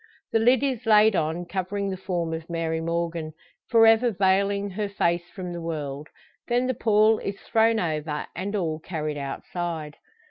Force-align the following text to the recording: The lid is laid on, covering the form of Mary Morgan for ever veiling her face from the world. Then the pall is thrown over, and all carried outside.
The 0.31 0.39
lid 0.39 0.63
is 0.63 0.87
laid 0.87 1.15
on, 1.15 1.45
covering 1.45 1.91
the 1.91 1.95
form 1.95 2.33
of 2.33 2.49
Mary 2.49 2.81
Morgan 2.81 3.33
for 3.69 3.85
ever 3.85 4.09
veiling 4.09 4.71
her 4.71 4.89
face 4.89 5.29
from 5.29 5.53
the 5.53 5.61
world. 5.61 6.07
Then 6.47 6.65
the 6.65 6.73
pall 6.73 7.19
is 7.19 7.39
thrown 7.41 7.79
over, 7.79 8.25
and 8.35 8.55
all 8.55 8.79
carried 8.79 9.19
outside. 9.19 9.97